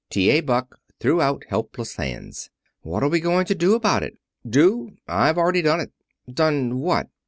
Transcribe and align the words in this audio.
'"T.A. 0.09 0.41
Buck 0.41 0.79
threw 0.99 1.21
out 1.21 1.43
helpless 1.49 1.97
hands. 1.97 2.49
"What 2.81 3.03
are 3.03 3.07
we 3.07 3.19
going 3.19 3.45
to 3.45 3.53
do 3.53 3.75
about 3.75 4.01
it?" 4.01 4.17
"Do? 4.43 4.95
I've 5.07 5.37
already 5.37 5.61
done 5.61 5.79
it." 5.79 5.91
"Done 6.33 6.79
what?" 6.79 7.09